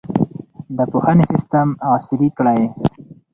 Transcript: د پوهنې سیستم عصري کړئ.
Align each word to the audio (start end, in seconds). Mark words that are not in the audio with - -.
د 0.77 0.79
پوهنې 0.91 1.25
سیستم 1.31 1.67
عصري 1.93 2.29
کړئ. 2.37 2.61